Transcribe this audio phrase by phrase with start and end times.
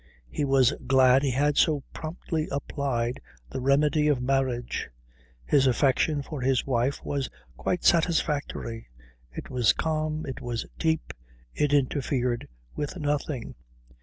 [0.31, 4.89] He was glad he had so promptly applied the remedy of marriage.
[5.45, 8.87] His affection for his wife was quite satisfactory:
[9.31, 11.13] it was calm, it was deep,
[11.53, 13.53] it interfered with nothing.